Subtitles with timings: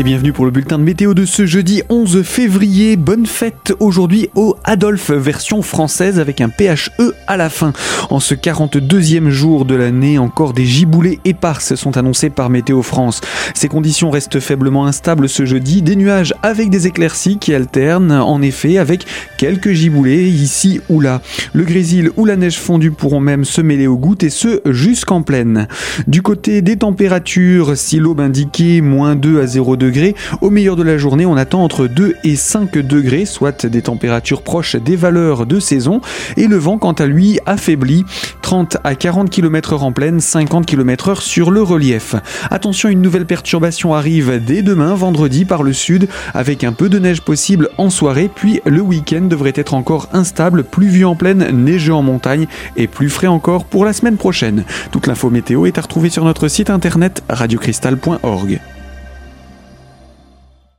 [0.00, 2.96] Et bienvenue pour le bulletin de météo de ce jeudi 11 février.
[2.96, 7.74] Bonne fête aujourd'hui au Adolphe, version française avec un PHE à la fin.
[8.08, 13.20] En ce 42e jour de l'année, encore des giboulées éparses sont annoncées par Météo France.
[13.52, 15.82] Ces conditions restent faiblement instables ce jeudi.
[15.82, 19.04] Des nuages avec des éclaircies qui alternent, en effet, avec
[19.36, 21.20] quelques giboulées ici ou là.
[21.52, 25.20] Le grésil ou la neige fondue pourront même se mêler aux gouttes et ce jusqu'en
[25.20, 25.68] pleine.
[26.06, 29.89] Du côté des températures, si l'aube indiquait moins 2 à 0 degrés,
[30.40, 34.42] au meilleur de la journée, on attend entre 2 et 5 degrés, soit des températures
[34.42, 36.00] proches des valeurs de saison,
[36.36, 38.04] et le vent quant à lui affaibli,
[38.42, 42.14] 30 à 40 km h en pleine, 50 km h sur le relief.
[42.50, 46.98] Attention, une nouvelle perturbation arrive dès demain, vendredi, par le sud, avec un peu de
[46.98, 51.94] neige possible en soirée, puis le week-end devrait être encore instable, pluvieux en pleine, neigeux
[51.94, 54.64] en montagne, et plus frais encore pour la semaine prochaine.
[54.90, 58.60] Toute l'info météo est à retrouver sur notre site internet radiocristal.org.